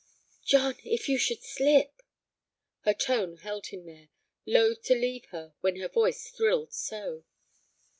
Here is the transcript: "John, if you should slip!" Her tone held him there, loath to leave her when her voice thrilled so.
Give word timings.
"John, 0.43 0.77
if 0.83 1.07
you 1.07 1.19
should 1.19 1.43
slip!" 1.43 2.01
Her 2.85 2.93
tone 2.95 3.37
held 3.37 3.67
him 3.67 3.85
there, 3.85 4.09
loath 4.47 4.81
to 4.85 4.95
leave 4.95 5.25
her 5.25 5.53
when 5.61 5.75
her 5.75 5.89
voice 5.89 6.31
thrilled 6.31 6.73
so. 6.73 7.23